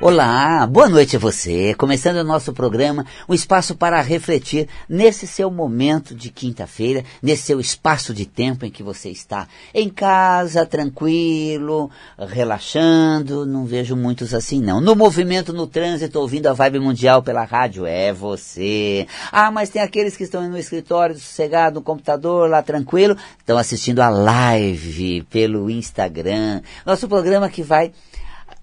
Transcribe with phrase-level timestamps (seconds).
[0.00, 1.74] Olá, boa noite a você.
[1.74, 7.58] Começando o nosso programa, um espaço para refletir nesse seu momento de quinta-feira, nesse seu
[7.58, 13.44] espaço de tempo em que você está em casa, tranquilo, relaxando.
[13.44, 14.80] Não vejo muitos assim não.
[14.80, 19.04] No movimento, no trânsito, ouvindo a vibe mundial pela rádio, é você.
[19.32, 23.98] Ah, mas tem aqueles que estão no escritório, sossegado, no computador, lá tranquilo, estão assistindo
[23.98, 26.60] a live pelo Instagram.
[26.86, 27.90] Nosso programa que vai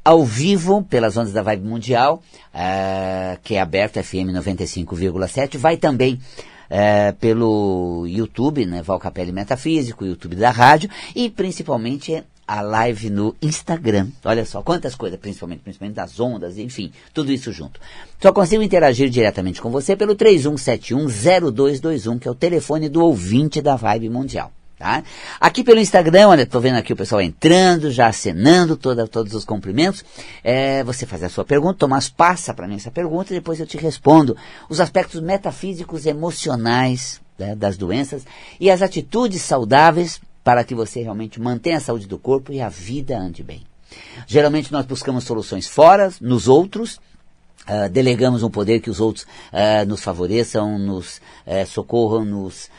[0.05, 2.21] ao vivo pelas ondas da Vibe Mundial,
[2.53, 6.21] uh, que é aberto FM 95,7, vai também
[6.69, 13.35] uh, pelo YouTube, né, Val Capelli Metafísico, YouTube da rádio, e principalmente a live no
[13.41, 14.09] Instagram.
[14.23, 17.79] Olha só, quantas coisas, principalmente, principalmente das ondas, enfim, tudo isso junto.
[18.21, 23.75] Só consigo interagir diretamente com você pelo 31710221, que é o telefone do ouvinte da
[23.75, 24.51] Vibe Mundial.
[24.77, 25.03] Tá?
[25.39, 29.45] Aqui pelo Instagram, olha, tô vendo aqui o pessoal entrando, já acenando toda, todos os
[29.45, 30.03] cumprimentos.
[30.43, 33.65] É, você faz a sua pergunta, Tomás passa para mim essa pergunta e depois eu
[33.65, 34.35] te respondo.
[34.67, 38.25] Os aspectos metafísicos emocionais né, das doenças
[38.59, 42.67] e as atitudes saudáveis para que você realmente mantenha a saúde do corpo e a
[42.67, 43.63] vida ande bem.
[44.27, 46.99] Geralmente nós buscamos soluções fora, nos outros,
[47.67, 52.69] Uh, delegamos um poder que os outros uh, nos favoreçam, nos uh, socorram, nos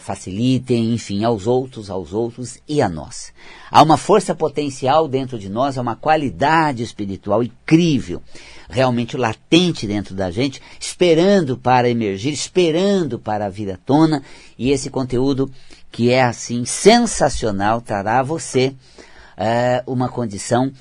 [0.00, 3.32] facilitem, enfim, aos outros, aos outros e a nós.
[3.70, 8.20] Há uma força potencial dentro de nós, há uma qualidade espiritual incrível,
[8.68, 14.24] realmente latente dentro da gente, esperando para emergir, esperando para vir à tona,
[14.58, 15.48] e esse conteúdo
[15.92, 18.74] que é assim sensacional trará a você
[19.86, 20.72] uma condição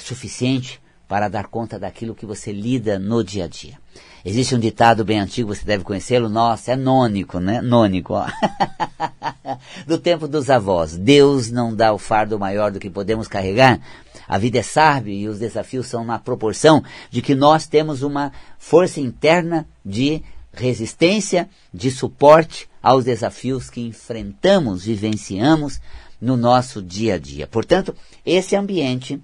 [0.00, 3.78] suficiente para dar conta daquilo que você lida no dia a dia.
[4.24, 7.60] Existe um ditado bem antigo, você deve conhecê-lo, nossa, é nônico, né?
[7.60, 8.26] Nônico, ó.
[9.86, 10.96] do tempo dos avós.
[10.96, 13.78] Deus não dá o fardo maior do que podemos carregar.
[14.26, 18.32] A vida é sábia e os desafios são na proporção de que nós temos uma
[18.58, 20.22] força interna de
[20.54, 25.80] resistência, de suporte aos desafios que enfrentamos, vivenciamos
[26.18, 27.46] no nosso dia a dia.
[27.46, 27.94] Portanto,
[28.24, 29.20] esse ambiente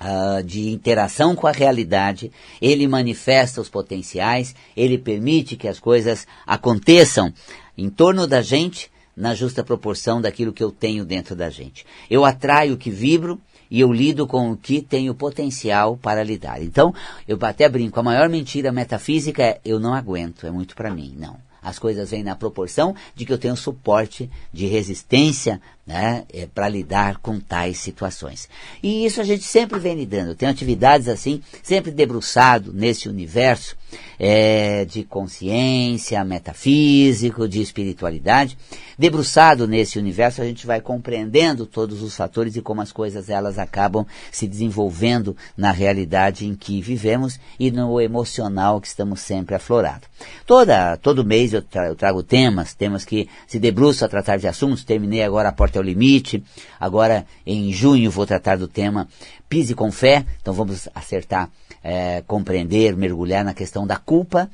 [0.00, 2.30] Uh, de interação com a realidade,
[2.62, 7.34] ele manifesta os potenciais, ele permite que as coisas aconteçam
[7.76, 11.84] em torno da gente na justa proporção daquilo que eu tenho dentro da gente.
[12.08, 16.62] Eu atraio o que vibro e eu lido com o que tenho potencial para lidar.
[16.62, 16.94] Então,
[17.26, 21.14] eu até brinco, a maior mentira metafísica é eu não aguento, é muito para mim.
[21.18, 21.36] Não.
[21.60, 26.68] As coisas vêm na proporção de que eu tenho suporte de resistência né, é, para
[26.68, 28.46] lidar com tais situações.
[28.82, 30.34] E isso a gente sempre vem lidando.
[30.34, 33.74] Tem atividades assim, sempre debruçado nesse universo
[34.18, 38.58] é, de consciência, metafísico, de espiritualidade.
[38.98, 43.58] Debruçado nesse universo, a gente vai compreendendo todos os fatores e como as coisas elas
[43.58, 50.08] acabam se desenvolvendo na realidade em que vivemos e no emocional que estamos sempre aflorados.
[50.44, 54.48] Toda, todo mês eu, tra eu trago temas, temas que se debruçam a tratar de
[54.48, 54.84] assuntos.
[54.84, 56.42] Terminei agora a porta é o limite.
[56.78, 59.08] Agora, em junho, vou tratar do tema
[59.48, 60.24] Pise com Fé.
[60.40, 61.50] Então, vamos acertar,
[61.82, 64.50] é, compreender, mergulhar na questão da culpa.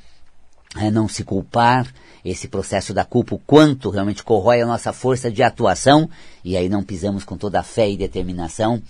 [0.77, 1.87] É, não se culpar,
[2.23, 6.09] esse processo da culpa, o quanto realmente corrói a nossa força de atuação,
[6.43, 8.81] e aí não pisamos com toda a fé e determinação.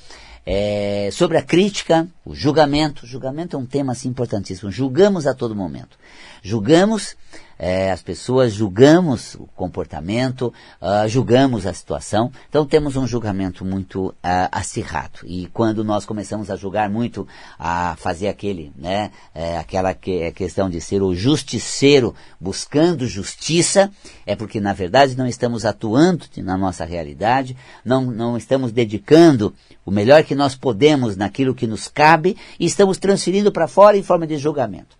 [0.47, 3.03] É, sobre a crítica, o julgamento.
[3.05, 4.71] O julgamento é um tema assim, importantíssimo.
[4.71, 5.97] Julgamos a todo momento.
[6.45, 7.15] Julgamos
[7.57, 14.09] é, as pessoas, julgamos o comportamento, uh, julgamos a situação, então temos um julgamento muito
[14.09, 14.13] uh,
[14.51, 15.21] acirrado.
[15.23, 20.31] E quando nós começamos a julgar muito, a fazer aquele, né, é, aquela que, é
[20.31, 23.89] questão de ser o justiceiro buscando justiça,
[24.23, 29.51] é porque na verdade não estamos atuando na nossa realidade, não, não estamos dedicando
[29.83, 34.03] o melhor que nós podemos naquilo que nos cabe e estamos transferindo para fora em
[34.03, 34.95] forma de julgamento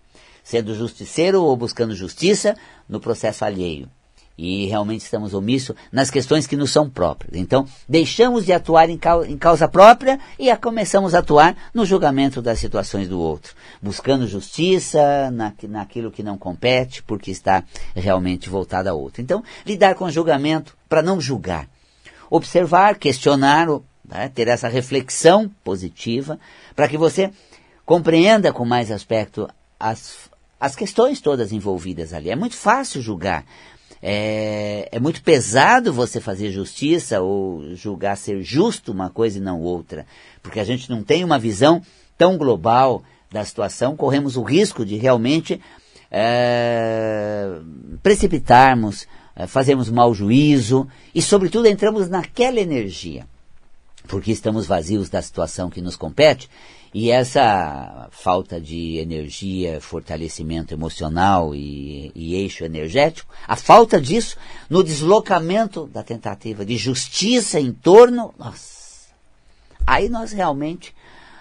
[0.46, 2.56] sendo justiceiro ou buscando justiça
[2.88, 3.90] no processo alheio.
[4.38, 7.34] E realmente estamos omissos nas questões que nos são próprias.
[7.34, 13.08] Então, deixamos de atuar em, causa, própria e começamos a atuar no julgamento das situações
[13.08, 17.64] do outro, buscando justiça na, naquilo que não compete, porque está
[17.96, 19.20] realmente voltado a outro.
[19.22, 21.68] Então, lidar com julgamento para não julgar.
[22.30, 23.66] Observar, questionar,
[24.04, 26.38] né, ter essa reflexão positiva,
[26.76, 27.32] para que você
[27.84, 29.48] compreenda com mais aspecto
[29.78, 30.30] as,
[30.66, 32.28] as questões todas envolvidas ali.
[32.30, 33.44] É muito fácil julgar.
[34.02, 39.60] É, é, muito pesado você fazer justiça ou julgar ser justo uma coisa e não
[39.60, 40.06] outra,
[40.42, 41.80] porque a gente não tem uma visão
[42.18, 45.60] tão global da situação, corremos o risco de realmente
[46.10, 47.58] é,
[48.02, 53.26] precipitarmos, é, fazermos mau juízo e, sobretudo, entramos naquela energia.
[54.06, 56.48] porque estamos vazios da situação que nos compete,
[56.98, 64.38] e essa falta de energia, fortalecimento emocional e, e, eixo energético, a falta disso
[64.70, 69.10] no deslocamento da tentativa de justiça em torno, nossa,
[69.86, 70.94] aí nós realmente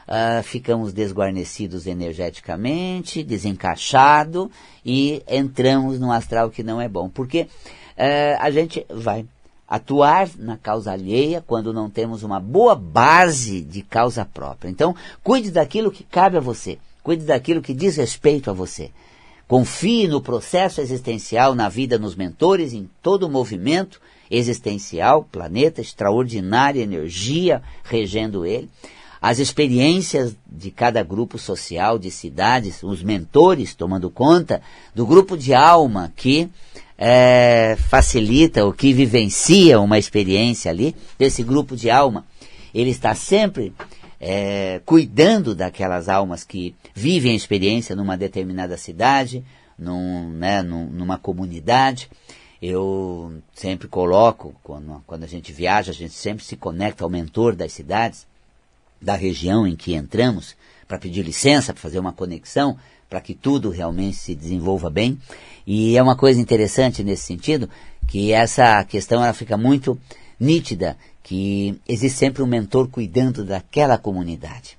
[0.09, 4.51] uh, ficamos desguarnecidos energeticamente, desencaixado
[4.85, 9.25] e entramos num astral que não é bom, porque uh, a gente vai
[9.67, 14.69] atuar na causa alheia quando não temos uma boa base de causa própria.
[14.69, 18.91] Então, cuide daquilo que cabe a você, cuide daquilo que diz respeito a você.
[19.47, 26.81] Confie no processo existencial, na vida, nos mentores, em todo o movimento existencial, planeta, extraordinária
[26.81, 28.69] energia regendo ele.
[29.25, 34.62] As experiências de cada grupo social, de cidades, os mentores tomando conta
[34.94, 36.48] do grupo de alma que
[36.95, 42.24] é, facilita, o que vivencia uma experiência ali, desse grupo de alma,
[42.72, 43.74] ele está sempre
[44.22, 49.44] é, cuidando daquelas almas que vivem a experiência numa determinada cidade,
[49.75, 52.12] num, né, num, numa comunidade.
[52.62, 57.56] Eu sempre coloco, quando, quando a gente viaja, a gente sempre se conecta ao mentor
[57.56, 58.27] das cidades,
[59.05, 60.55] da região em que entramos,
[60.87, 65.17] para pedir licença, para fazer uma conexão, para que tudo realmente se desenvolva bem.
[65.65, 67.69] E é uma coisa interessante nesse sentido,
[68.07, 69.97] que essa questão ela fica muito
[70.39, 74.77] nítida, que existe sempre um mentor cuidando daquela comunidade.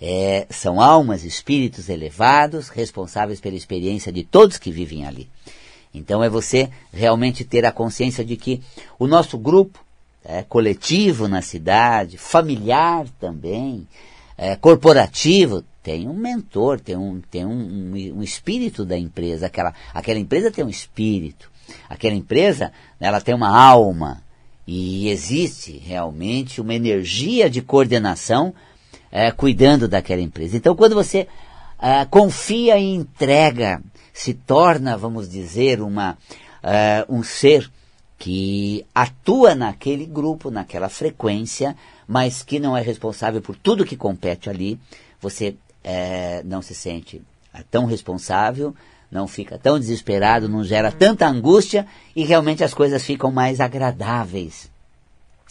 [0.00, 5.28] É, são almas, espíritos elevados, responsáveis pela experiência de todos que vivem ali.
[5.94, 8.60] Então é você realmente ter a consciência de que
[8.98, 9.78] o nosso grupo,
[10.24, 13.86] é, coletivo na cidade, familiar também,
[14.36, 19.46] é, corporativo, tem um mentor, tem um, tem um, um, um, espírito da empresa.
[19.46, 21.50] Aquela, aquela empresa tem um espírito.
[21.88, 24.22] Aquela empresa, ela tem uma alma.
[24.66, 28.54] E existe realmente uma energia de coordenação
[29.10, 30.56] é, cuidando daquela empresa.
[30.56, 31.26] Então, quando você
[31.80, 33.82] é, confia e entrega,
[34.12, 36.16] se torna, vamos dizer, uma,
[36.62, 37.68] é, um ser
[38.22, 41.76] que atua naquele grupo, naquela frequência,
[42.06, 44.78] mas que não é responsável por tudo que compete ali,
[45.20, 47.20] você é, não se sente
[47.68, 48.76] tão responsável,
[49.10, 51.84] não fica tão desesperado, não gera tanta angústia
[52.14, 54.70] e realmente as coisas ficam mais agradáveis,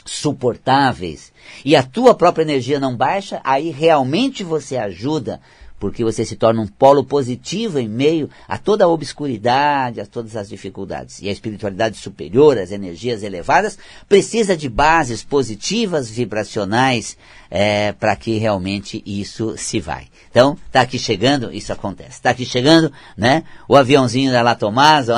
[0.05, 1.33] suportáveis.
[1.65, 5.41] E a tua própria energia não baixa, aí realmente você ajuda
[5.81, 10.35] porque você se torna um polo positivo em meio a toda a obscuridade, a todas
[10.35, 11.19] as dificuldades.
[11.23, 17.17] E a espiritualidade superior, as energias elevadas, precisa de bases positivas, vibracionais,
[17.49, 20.05] é, para que realmente isso se vai.
[20.29, 22.11] Então, está aqui chegando, isso acontece.
[22.11, 23.43] Está aqui chegando, né?
[23.67, 25.07] O aviãozinho da La Tomás,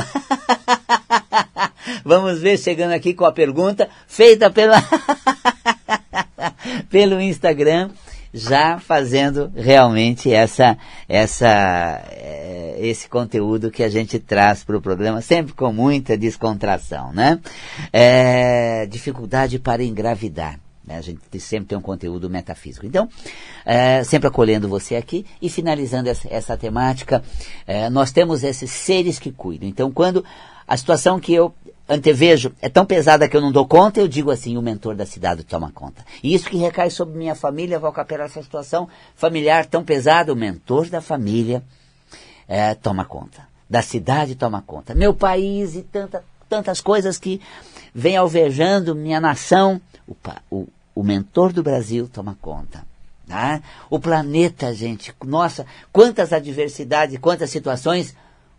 [2.06, 4.82] Vamos ver chegando aqui com a pergunta feita pela
[6.90, 7.90] pelo Instagram
[8.34, 10.78] já fazendo realmente essa,
[11.08, 17.14] essa, é, esse conteúdo que a gente traz para o programa, sempre com muita descontração,
[17.14, 17.40] né?
[17.92, 20.60] É, dificuldade para engravidar.
[20.86, 20.98] Né?
[20.98, 22.86] A gente sempre tem um conteúdo metafísico.
[22.86, 23.08] Então,
[23.66, 27.24] é, sempre acolhendo você aqui e finalizando essa, essa temática,
[27.66, 29.70] é, nós temos esses seres que cuidam.
[29.70, 30.26] Então, quando
[30.68, 31.54] a situação que eu
[31.94, 35.06] antevejo é tão pesada que eu não dou conta, eu digo assim, o mentor da
[35.06, 36.04] cidade toma conta.
[36.22, 40.36] E isso que recai sobre minha família, vou capelar essa situação familiar tão pesada, o
[40.36, 41.64] mentor da família
[42.48, 43.48] é, toma conta.
[43.70, 44.94] Da cidade toma conta.
[44.94, 47.42] Meu país e tanta, tantas coisas que
[47.94, 50.16] vem alvejando minha nação, o,
[50.52, 52.86] o, o mentor do Brasil toma conta.
[53.28, 53.62] Tá?
[53.90, 58.14] O planeta, gente, nossa, quantas adversidades, quantas situações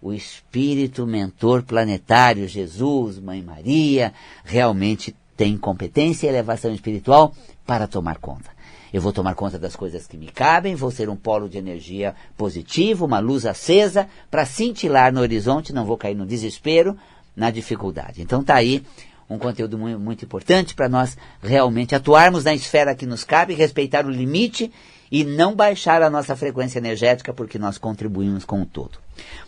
[0.04, 4.12] o espírito mentor planetário, Jesus, Mãe Maria,
[4.44, 7.34] realmente tem competência e elevação espiritual
[7.66, 8.50] para tomar conta.
[8.92, 12.14] Eu vou tomar conta das coisas que me cabem, vou ser um polo de energia
[12.36, 16.94] positivo, uma luz acesa para cintilar no horizonte, não vou cair no desespero,
[17.34, 18.20] na dificuldade.
[18.20, 18.84] Então está aí
[19.28, 24.04] um conteúdo muito, muito importante para nós realmente atuarmos na esfera que nos cabe, respeitar
[24.04, 24.70] o limite
[25.14, 28.98] e não baixar a nossa frequência energética porque nós contribuímos com o todo.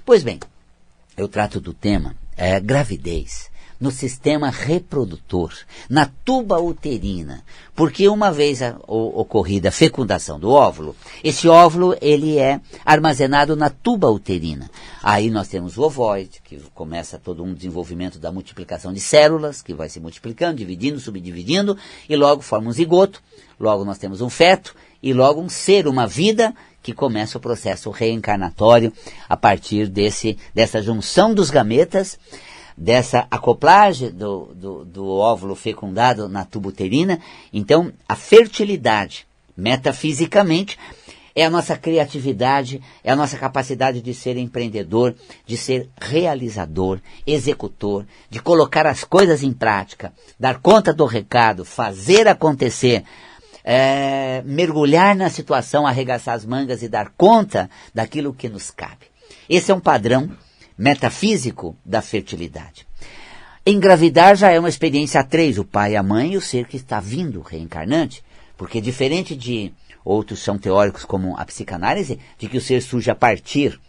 [0.04, 0.38] Pois bem,
[1.16, 5.52] eu trato do tema é, gravidez no sistema reprodutor,
[5.90, 7.42] na tuba uterina,
[7.74, 13.56] porque uma vez a, o, ocorrida a fecundação do óvulo, esse óvulo ele é armazenado
[13.56, 14.70] na tuba uterina.
[15.02, 19.74] Aí nós temos o ovoide, que começa todo um desenvolvimento da multiplicação de células, que
[19.74, 21.76] vai se multiplicando, dividindo, subdividindo,
[22.08, 23.20] e logo forma um zigoto,
[23.58, 27.90] logo nós temos um feto, e logo um ser, uma vida que começa o processo
[27.90, 28.92] reencarnatório
[29.28, 32.18] a partir desse, dessa junção dos gametas
[32.76, 37.18] dessa acoplagem do, do, do óvulo fecundado na tuba uterina.
[37.52, 39.26] Então, a fertilidade,
[39.56, 40.78] metafisicamente,
[41.34, 45.14] é a nossa criatividade, é a nossa capacidade de ser empreendedor,
[45.46, 52.26] de ser realizador, executor, de colocar as coisas em prática, dar conta do recado, fazer
[52.26, 53.04] acontecer,
[53.68, 59.06] é, mergulhar na situação, arregaçar as mangas e dar conta daquilo que nos cabe.
[59.50, 60.30] Esse é um padrão
[60.78, 62.86] metafísico da fertilidade.
[63.66, 66.76] Engravidar já é uma experiência a três, o pai, a mãe e o ser que
[66.76, 68.22] está vindo reencarnante,
[68.56, 69.72] porque diferente de
[70.04, 73.80] outros são teóricos como a psicanálise, de que o ser surge a partir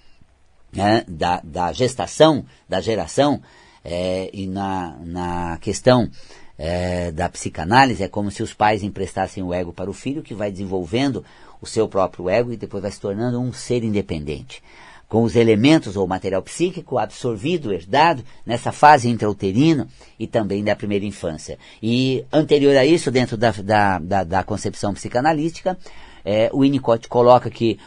[0.74, 3.40] né, da, da gestação, da geração,
[3.86, 6.10] é, e na, na questão
[6.58, 10.34] é, da psicanálise é como se os pais emprestassem o ego para o filho, que
[10.34, 11.24] vai desenvolvendo
[11.62, 14.62] o seu próprio ego e depois vai se tornando um ser independente
[15.08, 19.88] com os elementos ou material psíquico absorvido, herdado nessa fase intrauterina
[20.20, 21.58] e também da primeira infância.
[21.82, 25.78] E anterior a isso, dentro da, da, da, da concepção psicanalística,
[26.26, 27.80] é, o Winnicott coloca que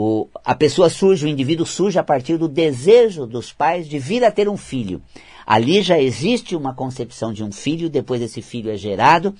[0.00, 4.22] o, a pessoa surge, o indivíduo surge a partir do desejo dos pais de vir
[4.22, 5.02] a ter um filho.
[5.44, 9.34] Ali já existe uma concepção de um filho, depois esse filho é gerado,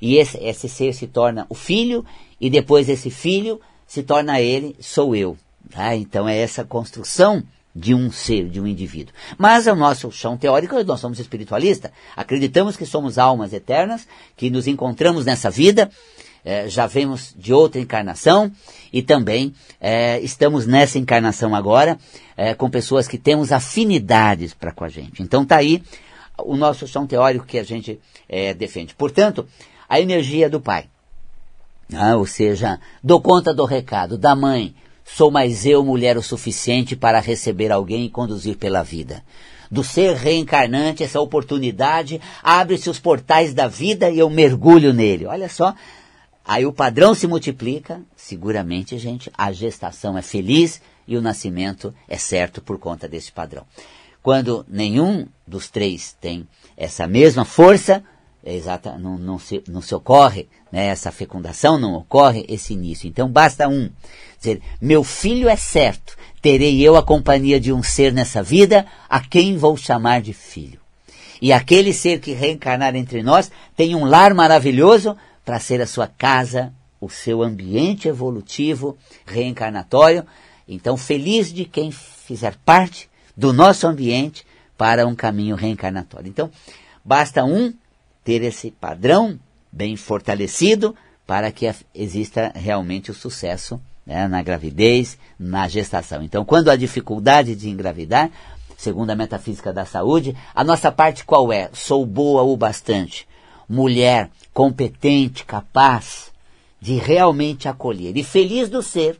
[0.00, 2.04] e esse, esse ser se torna o filho,
[2.40, 5.36] e depois esse filho se torna ele, sou eu.
[5.70, 5.94] Tá?
[5.94, 7.40] Então é essa construção
[7.72, 9.14] de um ser, de um indivíduo.
[9.38, 14.66] Mas o nosso chão teórico, nós somos espiritualistas, acreditamos que somos almas eternas, que nos
[14.66, 15.88] encontramos nessa vida,
[16.44, 18.50] é, já vemos de outra encarnação
[18.92, 21.98] e também é, estamos nessa encarnação agora
[22.36, 25.22] é, com pessoas que temos afinidades para com a gente.
[25.22, 25.82] Então tá aí
[26.38, 28.00] o nosso chão teórico que a gente
[28.56, 28.94] defende.
[28.94, 29.46] Portanto,
[29.86, 30.86] a energia do pai,
[31.94, 36.96] ah, ou seja, dou conta do recado, da mãe, Sou mais eu mulher o suficiente
[36.96, 39.22] para receber alguém e conduzir pela vida.
[39.70, 45.26] Do ser reencarnante, essa oportunidade, abre-se os portais da vida e eu mergulho nele.
[45.26, 45.74] Olha só,
[46.44, 52.16] aí o padrão se multiplica, seguramente, gente, a gestação é feliz e o nascimento é
[52.16, 53.64] certo por conta desse padrão.
[54.22, 56.46] Quando nenhum dos três tem
[56.76, 58.04] essa mesma força,
[58.44, 63.08] é exata, não, não, se, não se ocorre né, essa fecundação, não ocorre esse início.
[63.08, 63.90] Então basta um
[64.38, 69.20] dizer, meu filho é certo, terei eu a companhia de um ser nessa vida, a
[69.20, 70.80] quem vou chamar de filho.
[71.40, 76.06] E aquele ser que reencarnar entre nós tem um lar maravilhoso para ser a sua
[76.06, 78.96] casa, o seu ambiente evolutivo,
[79.26, 80.24] reencarnatório.
[80.68, 84.46] Então, feliz de quem fizer parte do nosso ambiente
[84.76, 86.28] para um caminho reencarnatório.
[86.28, 86.50] Então,
[87.04, 87.72] basta um
[88.24, 89.38] ter esse padrão
[89.70, 90.94] bem fortalecido
[91.26, 96.22] para que exista realmente o sucesso né, na gravidez, na gestação.
[96.22, 98.30] Então, quando há dificuldade de engravidar,
[98.76, 101.70] segundo a metafísica da saúde, a nossa parte qual é?
[101.72, 103.26] Sou boa o bastante.
[103.68, 106.30] Mulher competente, capaz
[106.80, 108.16] de realmente acolher.
[108.16, 109.18] E feliz do ser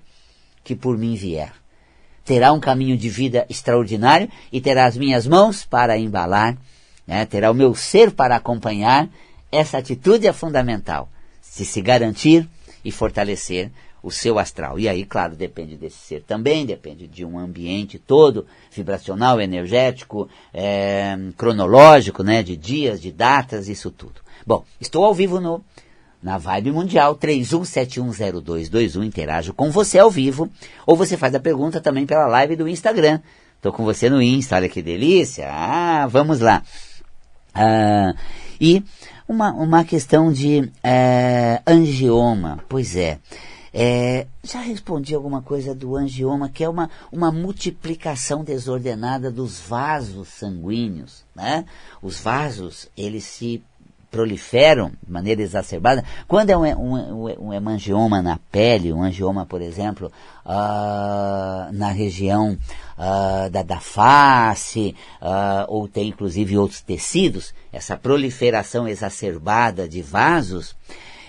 [0.64, 1.52] que por mim vier.
[2.25, 6.56] Terá um caminho de vida extraordinário e terá as minhas mãos para embalar
[7.06, 9.08] né, terá o meu ser para acompanhar,
[9.50, 11.08] essa atitude é fundamental,
[11.56, 12.49] de se garantir
[12.84, 13.70] e fortalecer
[14.02, 14.78] o seu astral.
[14.78, 21.16] E aí, claro, depende desse ser também, depende de um ambiente todo, vibracional, energético, é,
[21.37, 24.21] cronológico, né, de dias, de datas, isso tudo.
[24.47, 25.62] Bom, estou ao vivo no
[26.23, 30.49] na Vibe Mundial 31710221, interajo com você ao vivo,
[30.87, 33.21] ou você faz a pergunta também pela live do Instagram.
[33.56, 35.49] Estou com você no Insta, olha que delícia.
[35.50, 36.62] Ah, vamos lá.
[37.52, 38.14] Ah,
[38.61, 38.85] e
[39.28, 43.18] uma, uma questão de é, angioma, pois é,
[43.73, 50.29] é, já respondi alguma coisa do angioma, que é uma, uma multiplicação desordenada dos vasos
[50.29, 51.25] sanguíneos.
[51.35, 51.64] Né?
[52.02, 53.62] Os vasos, eles se
[54.12, 56.05] proliferam de maneira exacerbada.
[56.29, 60.12] Quando é um, um, um hemangioma na pele, um angioma, por exemplo,
[60.45, 62.59] uh, na região
[62.99, 70.76] uh, da, da face, uh, ou tem inclusive outros tecidos, essa proliferação exacerbada de vasos,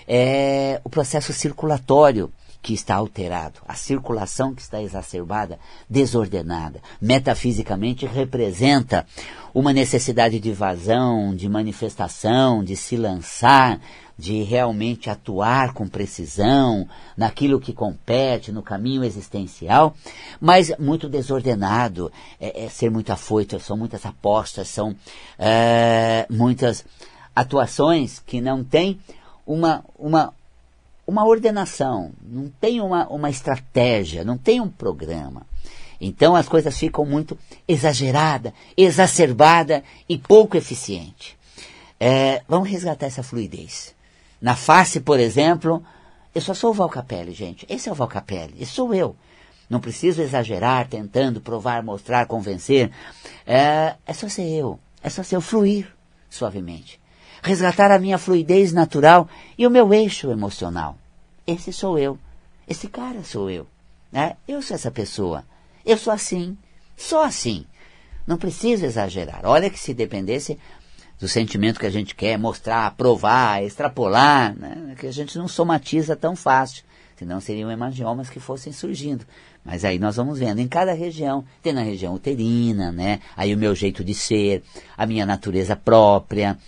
[0.06, 2.32] é o processo circulatório
[2.64, 5.58] que está alterado, a circulação que está exacerbada,
[5.88, 9.06] desordenada, metafisicamente representa
[9.52, 13.78] uma necessidade de vazão, de manifestação, de se lançar,
[14.16, 19.94] de realmente atuar com precisão naquilo que compete, no caminho existencial,
[20.40, 24.96] mas muito desordenado, é, é ser muito afoito, são muitas apostas, são
[25.38, 26.82] é, muitas
[27.36, 28.98] atuações que não têm
[29.46, 30.34] uma, uma
[31.06, 35.46] uma ordenação, não tem uma, uma estratégia, não tem um programa.
[36.00, 41.36] Então as coisas ficam muito exagerada, exacerbada e pouco eficiente.
[42.00, 43.94] É, vamos resgatar essa fluidez.
[44.40, 45.82] Na face, por exemplo,
[46.34, 47.64] eu só sou o Valcapelli, gente.
[47.68, 49.16] Esse é o Valcapelli, esse sou eu.
[49.70, 52.90] Não preciso exagerar, tentando provar, mostrar, convencer.
[53.46, 54.78] É, é só ser eu.
[55.02, 55.88] É só ser eu fluir
[56.28, 57.00] suavemente.
[57.44, 60.96] Resgatar a minha fluidez natural e o meu eixo emocional.
[61.46, 62.18] Esse sou eu.
[62.66, 63.66] Esse cara sou eu.
[64.10, 64.34] Né?
[64.48, 65.44] Eu sou essa pessoa.
[65.84, 66.56] Eu sou assim.
[66.96, 67.66] Sou assim.
[68.26, 69.42] Não preciso exagerar.
[69.44, 70.58] Olha que se dependesse
[71.20, 74.94] do sentimento que a gente quer mostrar, provar, extrapolar, né?
[74.98, 76.82] que a gente não somatiza tão fácil.
[77.14, 79.26] Senão seriam hemangiomas que fossem surgindo.
[79.62, 83.20] Mas aí nós vamos vendo em cada região, tem na região uterina, né?
[83.36, 84.62] Aí o meu jeito de ser,
[84.96, 86.58] a minha natureza própria,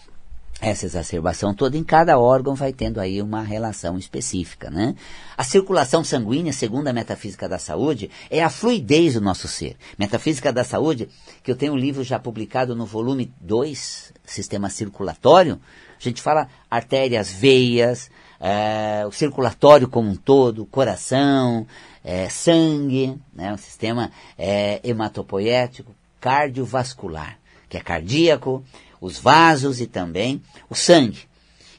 [0.61, 4.95] essa exacerbação toda em cada órgão vai tendo aí uma relação específica, né?
[5.37, 9.77] A circulação sanguínea, segundo a metafísica da saúde, é a fluidez do nosso ser.
[9.99, 11.09] Metafísica da saúde,
[11.43, 15.61] que eu tenho um livro já publicado no volume 2, Sistema Circulatório,
[15.99, 18.11] a gente fala artérias, veias,
[18.41, 21.67] é, o circulatório como um todo, coração,
[22.05, 28.63] é, sangue, né, o sistema é, hematopoético, cardiovascular, que é cardíaco,
[29.01, 31.21] os vasos e também o sangue.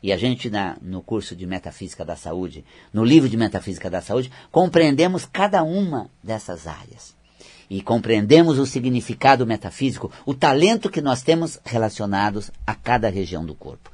[0.01, 4.01] E a gente, na, no curso de Metafísica da Saúde, no livro de Metafísica da
[4.01, 7.15] Saúde, compreendemos cada uma dessas áreas.
[7.69, 13.53] E compreendemos o significado metafísico, o talento que nós temos relacionados a cada região do
[13.53, 13.91] corpo.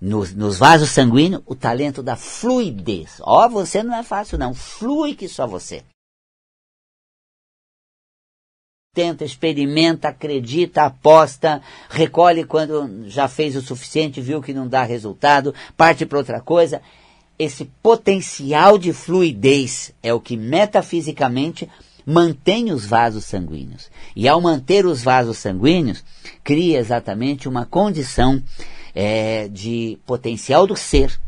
[0.00, 3.16] Nos, nos vasos sanguíneos, o talento da fluidez.
[3.20, 5.82] Ó, oh, você não é fácil não, flui que só você
[8.98, 15.54] tenta, experimenta, acredita, aposta, recolhe quando já fez o suficiente, viu que não dá resultado,
[15.76, 16.82] parte para outra coisa.
[17.38, 21.70] Esse potencial de fluidez é o que metafisicamente
[22.04, 23.88] mantém os vasos sanguíneos.
[24.16, 26.02] E ao manter os vasos sanguíneos,
[26.42, 28.42] cria exatamente uma condição
[28.92, 31.20] é, de potencial do ser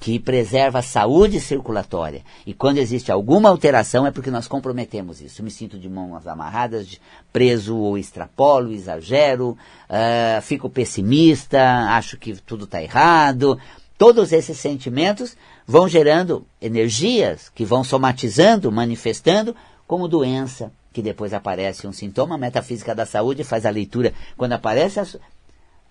[0.00, 2.22] que preserva a saúde circulatória.
[2.46, 5.42] E quando existe alguma alteração é porque nós comprometemos isso.
[5.42, 6.98] Eu me sinto de mãos amarradas,
[7.30, 9.50] preso ou extrapolo, exagero,
[9.90, 13.60] uh, fico pessimista, acho que tudo está errado.
[13.98, 19.54] Todos esses sentimentos vão gerando energias que vão somatizando, manifestando
[19.86, 22.36] como doença, que depois aparece um sintoma.
[22.36, 24.14] A metafísica da saúde faz a leitura.
[24.34, 25.06] Quando aparece a,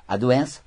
[0.08, 0.62] a doença,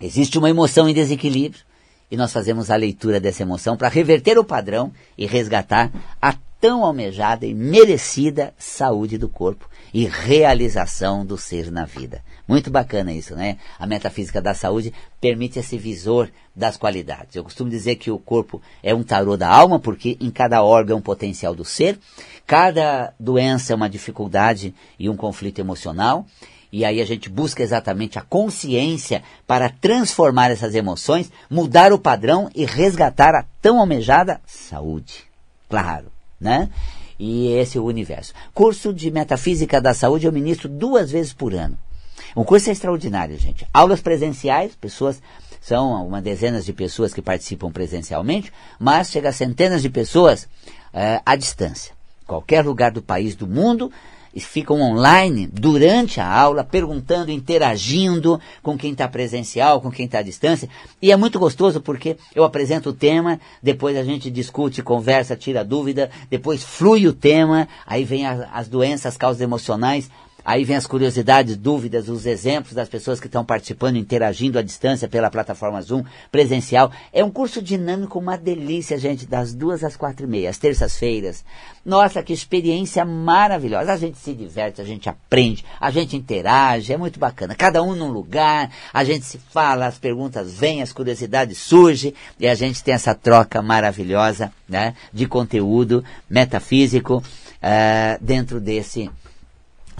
[0.00, 1.62] existe uma emoção em desequilíbrio
[2.10, 5.90] e nós fazemos a leitura dessa emoção para reverter o padrão e resgatar
[6.20, 12.22] a tão almejada e merecida saúde do corpo e realização do ser na vida.
[12.48, 13.58] Muito bacana isso, né?
[13.78, 17.36] A metafísica da saúde permite esse visor das qualidades.
[17.36, 20.96] Eu costumo dizer que o corpo é um tarô da alma, porque em cada órgão
[20.96, 21.98] é um potencial do ser,
[22.46, 26.26] cada doença é uma dificuldade e um conflito emocional,
[26.76, 32.50] e aí a gente busca exatamente a consciência para transformar essas emoções, mudar o padrão
[32.52, 35.22] e resgatar a tão almejada saúde.
[35.70, 36.06] Claro,
[36.40, 36.68] né?
[37.16, 38.34] E esse é o universo.
[38.52, 41.78] Curso de Metafísica da Saúde eu ministro duas vezes por ano.
[42.34, 43.64] O curso é extraordinário, gente.
[43.72, 45.22] Aulas presenciais, pessoas
[45.60, 50.48] são uma dezenas de pessoas que participam presencialmente, mas chega a centenas de pessoas
[50.92, 51.94] é, à distância.
[52.26, 53.92] Qualquer lugar do país do mundo,
[54.40, 60.22] ficam online durante a aula, perguntando, interagindo com quem está presencial, com quem está à
[60.22, 60.68] distância.
[61.00, 65.64] E é muito gostoso porque eu apresento o tema, depois a gente discute, conversa, tira
[65.64, 70.10] dúvida, depois flui o tema, aí vem as, as doenças, as causas emocionais,
[70.44, 75.08] Aí vem as curiosidades, dúvidas, os exemplos das pessoas que estão participando, interagindo à distância
[75.08, 76.92] pela plataforma Zoom presencial.
[77.12, 81.44] É um curso dinâmico, uma delícia, gente, das duas às quatro e meia, às terças-feiras.
[81.84, 83.92] Nossa, que experiência maravilhosa.
[83.92, 87.54] A gente se diverte, a gente aprende, a gente interage, é muito bacana.
[87.54, 92.46] Cada um num lugar, a gente se fala, as perguntas vêm, as curiosidades surgem e
[92.46, 99.10] a gente tem essa troca maravilhosa né, de conteúdo metafísico uh, dentro desse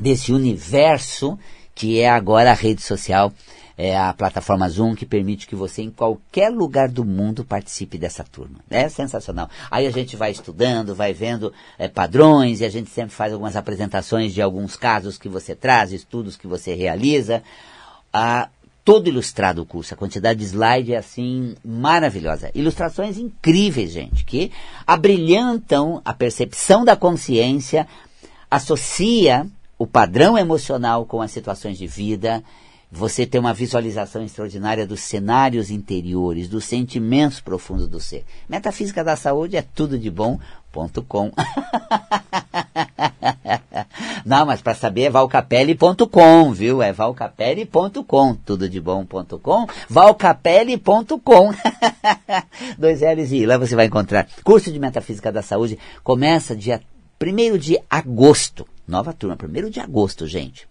[0.00, 1.38] desse universo
[1.74, 3.32] que é agora a rede social,
[3.76, 8.22] é a plataforma Zoom que permite que você em qualquer lugar do mundo participe dessa
[8.22, 8.60] turma.
[8.70, 9.50] É sensacional.
[9.68, 13.56] Aí a gente vai estudando, vai vendo é, padrões e a gente sempre faz algumas
[13.56, 17.42] apresentações de alguns casos que você traz, estudos que você realiza.
[18.12, 18.48] Ah,
[18.84, 22.52] todo ilustrado o curso, a quantidade de slide é assim maravilhosa.
[22.54, 24.52] Ilustrações incríveis, gente, que
[24.86, 27.88] abrilhantam a percepção da consciência,
[28.48, 29.48] associa
[29.84, 32.42] o padrão emocional com as situações de vida,
[32.90, 38.24] você tem uma visualização extraordinária dos cenários interiores, dos sentimentos profundos do ser.
[38.48, 40.10] Metafísica da saúde é tudo de.
[44.24, 46.80] Não, mas para saber é valcapelli.com, viu?
[46.80, 51.52] É valcapelli.com, tudo de bom.com, valcapelli.com.
[52.78, 54.26] Dois L's e lá você vai encontrar.
[54.42, 56.80] Curso de Metafísica da Saúde começa dia
[57.22, 58.66] 1 de agosto.
[58.86, 60.68] Nova turma, 1 de agosto, gente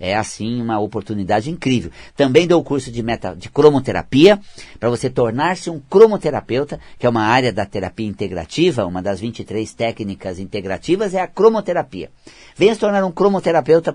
[0.00, 1.90] é assim uma oportunidade incrível.
[2.16, 4.40] Também dou o curso de, meta, de cromoterapia,
[4.80, 9.72] para você tornar-se um cromoterapeuta, que é uma área da terapia integrativa, uma das 23
[9.74, 12.10] técnicas integrativas é a cromoterapia.
[12.56, 13.94] Venha se tornar um cromoterapeuta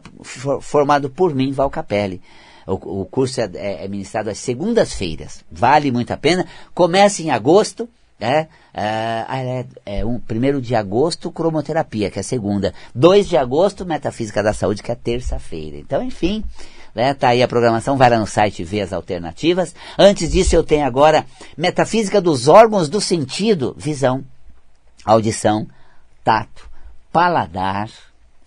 [0.62, 2.22] formado por mim, Val Capelli.
[2.68, 5.44] O, o curso é, é, é ministrado às segundas-feiras.
[5.52, 6.46] Vale muito a pena.
[6.74, 12.24] Começa em agosto é, é, é, é um, primeiro de agosto, cromoterapia, que é a
[12.24, 12.74] segunda.
[12.94, 15.78] 2 de agosto, metafísica da saúde, que é terça-feira.
[15.78, 16.44] Então, enfim,
[16.94, 19.76] né, tá aí a programação, vai lá no site ver as alternativas.
[19.98, 21.26] Antes disso, eu tenho agora
[21.58, 24.24] metafísica dos órgãos do sentido, visão,
[25.04, 25.68] audição,
[26.24, 26.70] tato,
[27.12, 27.90] paladar,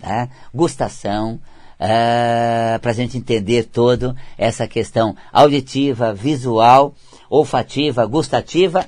[0.00, 1.40] né, gustação,
[1.80, 6.92] Uh, para a gente entender todo essa questão auditiva, visual,
[7.30, 8.84] olfativa, gustativa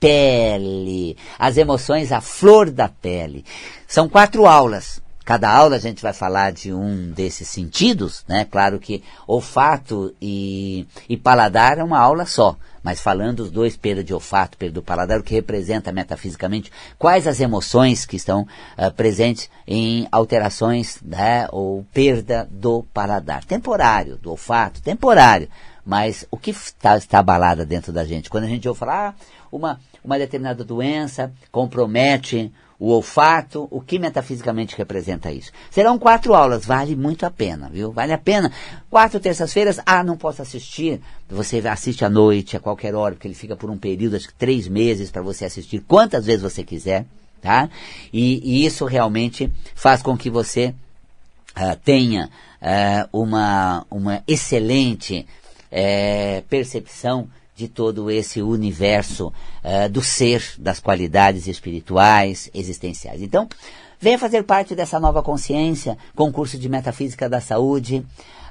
[0.00, 3.44] pele, as emoções à flor da pele.
[3.86, 5.00] São quatro aulas.
[5.24, 8.46] Cada aula a gente vai falar de um desses sentidos, né?
[8.48, 14.04] Claro que olfato e, e paladar é uma aula só, mas falando os dois, perda
[14.04, 18.92] de olfato, perda do paladar, o que representa metafisicamente, quais as emoções que estão uh,
[18.92, 23.44] presentes em alterações né, ou perda do paladar.
[23.44, 25.48] Temporário, do olfato, temporário.
[25.84, 27.24] Mas o que está, está
[27.66, 28.30] dentro da gente?
[28.30, 29.14] Quando a gente ouve falar, ah,
[29.50, 35.50] uma, uma determinada doença compromete o olfato, o que metafisicamente representa isso.
[35.70, 37.90] Serão quatro aulas, vale muito a pena, viu?
[37.90, 38.52] Vale a pena.
[38.90, 41.00] Quatro terças-feiras, ah, não posso assistir.
[41.28, 44.34] Você assiste à noite, a qualquer hora, porque ele fica por um período, acho que
[44.34, 47.06] três meses, para você assistir quantas vezes você quiser,
[47.40, 47.70] tá?
[48.12, 50.74] E, e isso realmente faz com que você
[51.56, 52.28] uh, tenha
[52.60, 55.26] uh, uma, uma excelente
[55.72, 63.22] uh, percepção de todo esse universo uh, do ser, das qualidades espirituais, existenciais.
[63.22, 63.48] Então,
[63.98, 68.04] venha fazer parte dessa nova consciência, concurso de Metafísica da Saúde,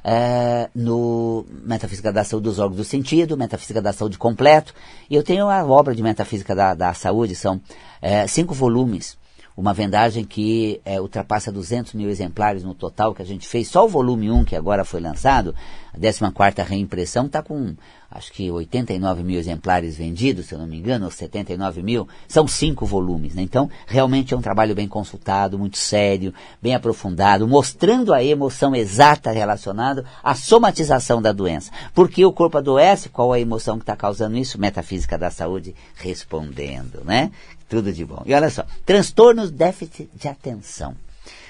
[0.03, 4.73] uh, no Metafísica da Saúde dos órgãos do sentido, Metafísica da Saúde completo.
[5.07, 9.15] E eu tenho a obra de Metafísica da, da Saúde, são uh, cinco volumes,
[9.57, 13.85] uma vendagem que é, ultrapassa 200 mil exemplares no total que a gente fez, só
[13.85, 15.55] o volume 1 que agora foi lançado,
[15.93, 17.75] a 14 quarta reimpressão está com
[18.15, 22.47] acho que 89 mil exemplares vendidos, se eu não me engano, ou 79 mil, são
[22.47, 23.35] cinco volumes.
[23.35, 23.41] Né?
[23.41, 29.31] Então, realmente é um trabalho bem consultado, muito sério, bem aprofundado, mostrando a emoção exata
[29.31, 31.71] relacionada à somatização da doença.
[31.93, 34.59] Porque o corpo adoece, qual a emoção que está causando isso?
[34.59, 37.31] Metafísica da saúde respondendo, né?
[37.67, 38.21] Tudo de bom.
[38.25, 40.95] E olha só, transtornos déficit de atenção.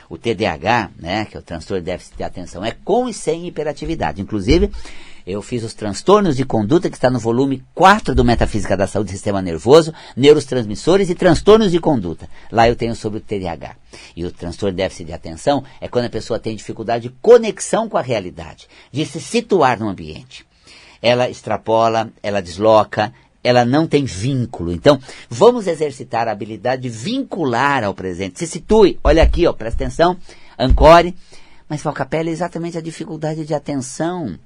[0.09, 3.47] O TDAH, né, que é o transtorno de déficit de atenção, é com e sem
[3.47, 4.21] hiperatividade.
[4.21, 4.71] Inclusive,
[5.25, 9.09] eu fiz os transtornos de conduta, que está no volume 4 do Metafísica da Saúde
[9.09, 12.29] Sistema Nervoso, neurotransmissores e transtornos de conduta.
[12.51, 13.75] Lá eu tenho sobre o TDAH.
[14.15, 17.89] E o transtorno de déficit de atenção é quando a pessoa tem dificuldade de conexão
[17.89, 20.45] com a realidade, de se situar no ambiente.
[21.01, 23.11] Ela extrapola, ela desloca,
[23.47, 24.71] ela não tem vínculo.
[24.71, 28.39] Então, vamos exercitar a habilidade de vincular ao presente.
[28.39, 30.17] Se situe, olha aqui, ó, presta atenção,
[30.57, 31.15] ancore.
[31.67, 34.37] Mas Valcapella é exatamente a dificuldade de atenção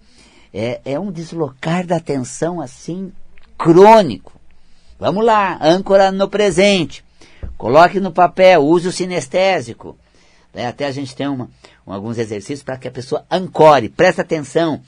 [0.53, 3.11] é, é um deslocar da atenção assim
[3.57, 4.33] crônico.
[4.99, 7.03] Vamos lá, âncora no presente.
[7.57, 9.97] Coloque no papel, use o sinestésico.
[10.53, 11.49] É, até a gente tem uma,
[11.85, 14.81] um, alguns exercícios para que a pessoa ancore, preste atenção.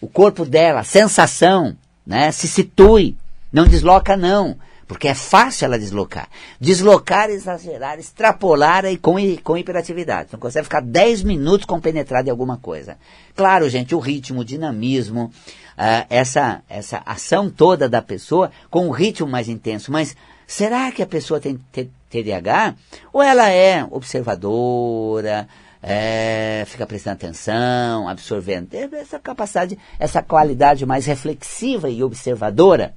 [0.00, 3.16] O corpo dela, sensação, né, se situe.
[3.54, 6.28] Não desloca não porque é fácil ela deslocar.
[6.60, 10.30] Deslocar, exagerar, extrapolar e com, com hiperatividade.
[10.32, 12.98] Não consegue ficar 10 minutos compenetrado em alguma coisa.
[13.34, 15.32] Claro, gente, o ritmo, o dinamismo,
[15.78, 19.90] uh, essa, essa ação toda da pessoa com um ritmo mais intenso.
[19.90, 20.14] Mas
[20.46, 21.58] será que a pessoa tem
[22.10, 22.74] TDAH?
[23.12, 25.48] Ou ela é observadora,
[25.82, 32.94] é, fica prestando atenção, absorvendo, essa capacidade, essa qualidade mais reflexiva e observadora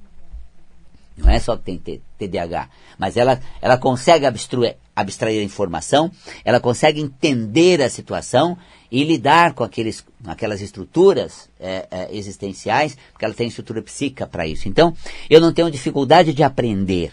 [1.18, 6.10] não é só que tem TDAH, mas ela, ela consegue abstrair, abstrair a informação,
[6.44, 8.56] ela consegue entender a situação
[8.90, 14.46] e lidar com aqueles, aquelas estruturas é, é, existenciais, porque ela tem estrutura psíquica para
[14.46, 14.68] isso.
[14.68, 14.94] Então,
[15.28, 17.12] eu não tenho dificuldade de aprender,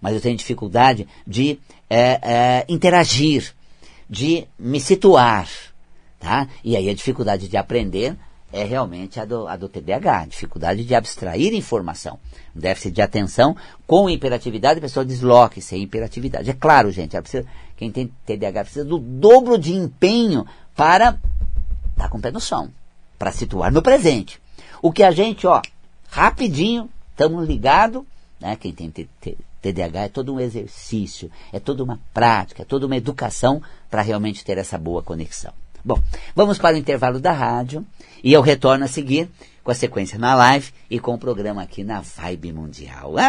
[0.00, 1.58] mas eu tenho dificuldade de
[1.88, 3.52] é, é interagir,
[4.08, 5.48] de me situar.
[6.18, 6.48] Tá?
[6.62, 8.16] E aí a dificuldade de aprender
[8.52, 12.18] é realmente a do, a do TDAH, dificuldade de abstrair informação.
[12.54, 16.50] Um déficit de atenção com hiperatividade, a pessoa desloque sem hiperatividade.
[16.50, 21.18] É claro, gente, precisa, quem tem TDAH precisa do dobro de empenho para estar
[21.96, 22.70] tá com o pé no chão,
[23.18, 24.40] para situar no presente.
[24.82, 25.62] O que a gente, ó,
[26.08, 28.02] rapidinho, estamos ligados,
[28.40, 28.56] né?
[28.56, 33.62] Quem tem TDAH é todo um exercício, é toda uma prática, é toda uma educação
[33.90, 35.52] para realmente ter essa boa conexão.
[35.84, 35.98] Bom,
[36.36, 37.86] vamos para o intervalo da rádio
[38.22, 39.30] e eu retorno a seguir
[39.64, 43.14] com a sequência na live e com o programa aqui na Vibe Mundial.